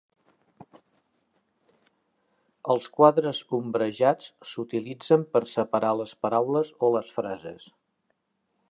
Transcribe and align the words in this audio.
Els 2.75 2.89
quadres 2.95 3.43
ombrejats 3.59 4.33
s'utilitzen 4.53 5.29
per 5.37 5.45
separar 5.55 5.95
les 6.03 6.17
paraules 6.27 6.75
o 6.89 6.95
les 6.99 7.15
frases. 7.21 7.71